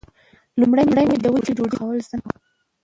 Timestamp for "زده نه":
2.05-2.25